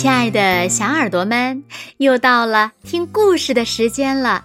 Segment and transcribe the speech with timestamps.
[0.00, 1.62] 亲爱的小耳朵们，
[1.98, 4.42] 又到了听故事的时间了，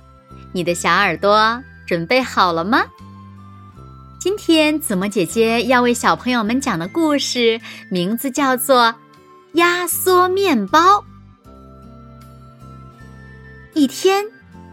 [0.51, 2.83] 你的小耳朵准备好了吗？
[4.20, 8.88] 今天子墨姐姐要为小朋友们讲的故事名字叫做
[9.54, 10.97] 《压缩面包》。
[13.73, 14.25] 一天，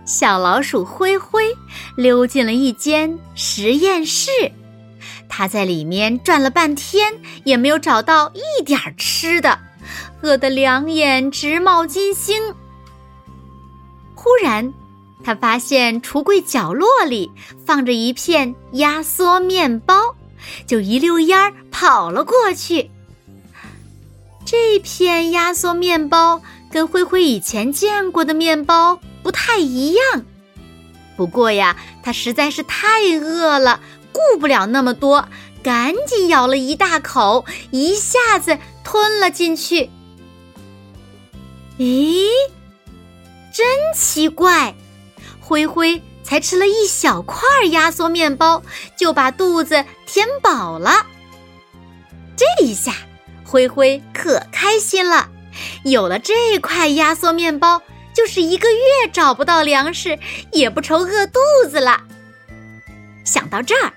[0.04, 1.56] 小老鼠灰灰
[1.96, 4.32] 溜进了一间实验室，
[5.28, 7.14] 它在里面转了半天，
[7.44, 9.56] 也没有找到一点吃的。
[10.22, 12.54] 饿得两眼直冒金星。
[14.14, 14.72] 忽然，
[15.24, 17.30] 他发现橱柜角落里
[17.66, 20.14] 放着一片压缩面包，
[20.66, 22.90] 就一溜烟儿跑了过去。
[24.44, 30.24] 这片压缩面包跟灰灰以前见过的面包不太一样，
[31.16, 33.80] 不过呀，他实在是太饿了，
[34.12, 35.28] 顾不了那么多，
[35.62, 39.90] 赶紧咬了一大口，一下子吞了进去。
[41.78, 42.26] 咦，
[43.52, 44.74] 真奇怪！
[45.40, 48.62] 灰灰才吃了一小块压缩面包，
[48.96, 51.06] 就把肚子填饱了。
[52.36, 52.94] 这一下，
[53.44, 55.28] 灰灰可开心了。
[55.84, 57.82] 有了这块压缩面包，
[58.14, 60.18] 就是一个月找不到粮食，
[60.52, 61.38] 也不愁饿肚
[61.70, 62.02] 子了。
[63.24, 63.92] 想到这儿，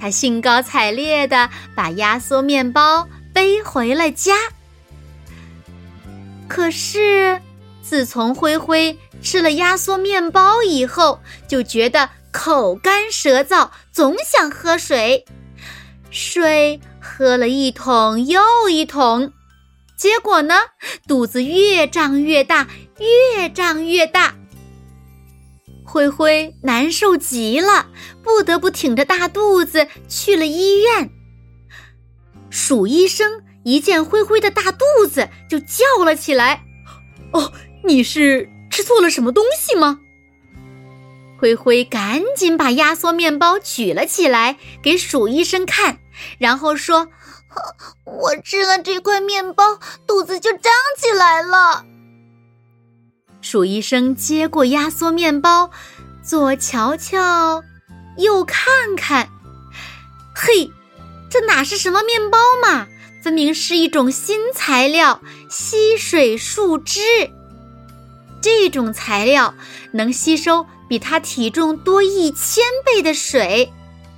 [0.00, 4.34] 他兴高采烈的把压缩面包背回了家。
[6.48, 7.40] 可是，
[7.82, 15.24] 自从灰灰吃了压缩面包以后，就觉得口干舌燥，总想喝水。
[16.10, 19.32] 水喝了一桶又一桶，
[19.96, 20.54] 结果呢，
[21.06, 22.66] 肚子越胀越大，
[23.36, 24.34] 越胀越大。
[25.90, 27.86] 灰灰难受极了，
[28.22, 31.10] 不得不挺着大肚子去了医院。
[32.48, 33.42] 鼠医生。
[33.62, 36.64] 一见灰灰的大肚子，就叫了起来
[37.30, 37.52] ：“哦，
[37.84, 40.00] 你是吃错了什么东西吗？”
[41.38, 45.98] 灰灰赶紧把压缩面包举了起来，给鼠医生看，
[46.38, 47.08] 然后说
[48.06, 51.84] ：“我吃了这块面包，肚子就胀起来了。”
[53.50, 55.72] 鼠医生接过压缩面包，
[56.22, 57.64] 左瞧瞧，
[58.16, 59.28] 右看看，
[60.36, 60.70] 嘿，
[61.28, 62.86] 这哪是什么面包嘛！
[63.20, 67.00] 分明是一种新材料——吸水树脂。
[68.40, 69.52] 这种材料
[69.94, 73.72] 能吸收比它体重多一千倍的水，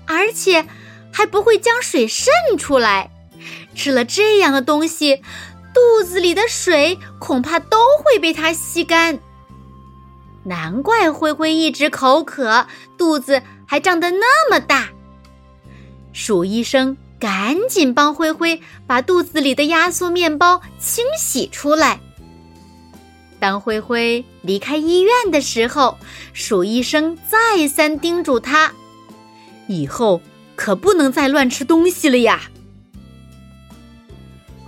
[0.04, 0.66] 而且
[1.10, 3.10] 还不会将水渗出来。
[3.74, 5.22] 吃了这样的东西，
[5.74, 9.18] 肚子里的水恐怕都会被它吸干。
[10.44, 12.66] 难怪灰灰一直口渴，
[12.98, 14.88] 肚子还胀得那么大。
[16.12, 16.96] 鼠医生。
[17.22, 22.00] 赶紧帮灰灰把肚子里的压缩面包清洗出来。
[23.38, 25.96] 当灰灰离开医院的时候，
[26.32, 28.72] 鼠医生再三叮嘱他
[29.70, 30.20] ：“以后
[30.56, 32.40] 可不能再乱吃东西了呀。”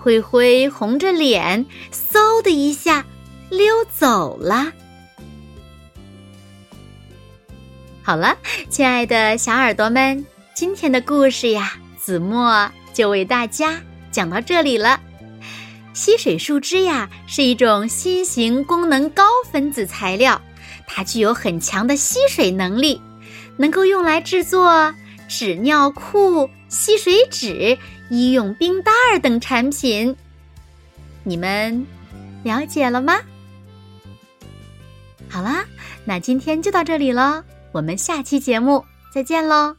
[0.05, 3.07] 灰灰红着脸，嗖的一下
[3.49, 4.71] 溜走了。
[8.03, 8.37] 好了，
[8.69, 11.73] 亲爱的小耳朵们，今天的故事呀。
[11.97, 15.01] 子墨就为大家讲到这里了。
[15.95, 20.39] 吸水树脂呀，是一种新型功能高分子材料，
[20.87, 23.01] 它具有很强的吸水能力，
[23.57, 24.95] 能够用来制作
[25.29, 27.79] 纸尿裤、吸水纸、
[28.11, 30.17] 医用冰袋儿等产品。
[31.23, 31.87] 你们
[32.43, 33.21] 了解了吗？
[35.29, 35.65] 好啦，
[36.05, 39.77] 那今天就到这里了，我们下期节目再见喽。